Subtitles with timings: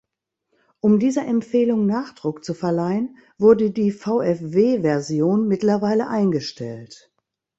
[0.79, 7.13] Um dieser Empfehlung Nachdruck zu verleihen, wurde die VfW-Version mittlerweile eingestellt.